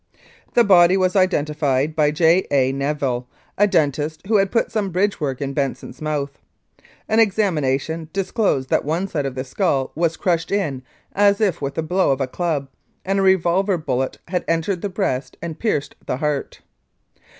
"The 0.55 0.63
body 0.63 0.97
was 0.97 1.15
identified 1.15 1.95
by 1.95 2.09
J. 2.09 2.47
A. 2.49 2.71
Neville, 2.71 3.27
a 3.55 3.67
dentist, 3.67 4.25
who 4.25 4.37
had 4.37 4.51
put 4.51 4.71
some 4.71 4.89
bridgework 4.91 5.41
in 5.41 5.53
Benson's 5.53 6.01
mouth. 6.01 6.39
An 7.07 7.19
examination 7.19 8.09
disclosed 8.11 8.69
that 8.71 8.83
one 8.83 9.07
side 9.07 9.27
of 9.27 9.35
the 9.35 9.43
skull 9.43 9.91
was 9.93 10.17
crushed 10.17 10.51
in 10.51 10.81
as 11.13 11.39
if 11.39 11.61
with 11.61 11.75
the 11.75 11.83
blow 11.83 12.09
of 12.11 12.19
a 12.19 12.25
club, 12.25 12.67
and 13.05 13.19
a 13.19 13.21
revolver 13.21 13.77
bullet 13.77 14.17
had 14.29 14.43
entered 14.47 14.81
the 14.81 14.89
breast 14.89 15.37
and 15.39 15.59
pierced 15.59 15.93
the 16.07 16.17
heart. 16.17 16.61